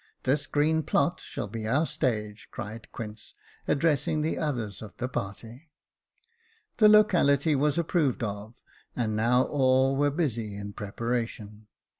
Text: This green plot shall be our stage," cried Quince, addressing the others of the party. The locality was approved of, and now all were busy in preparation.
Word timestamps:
This 0.23 0.47
green 0.47 0.81
plot 0.81 1.19
shall 1.19 1.47
be 1.47 1.67
our 1.67 1.85
stage," 1.85 2.47
cried 2.49 2.91
Quince, 2.91 3.35
addressing 3.67 4.23
the 4.23 4.35
others 4.35 4.81
of 4.81 4.97
the 4.97 5.07
party. 5.07 5.69
The 6.77 6.89
locality 6.89 7.53
was 7.55 7.77
approved 7.77 8.23
of, 8.23 8.59
and 8.95 9.15
now 9.15 9.43
all 9.43 9.95
were 9.95 10.09
busy 10.09 10.55
in 10.55 10.73
preparation. 10.73 11.67